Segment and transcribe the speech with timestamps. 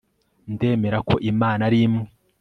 [0.53, 2.05] ndemera ko imana ari imwe